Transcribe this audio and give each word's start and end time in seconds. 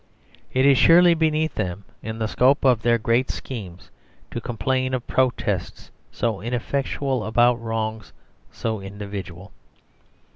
It 0.51 0.65
is 0.65 0.79
surely 0.79 1.13
beneath 1.13 1.53
them, 1.53 1.83
in 2.01 2.17
the 2.17 2.27
scope 2.27 2.65
of 2.65 2.81
their 2.81 2.97
great 2.97 3.29
schemes, 3.29 3.91
to 4.31 4.41
complain 4.41 4.95
of 4.95 5.05
protests 5.05 5.91
so 6.11 6.41
ineffectual 6.41 7.23
about 7.23 7.61
wrongs 7.61 8.11
so 8.51 8.81
individual. 8.81 9.51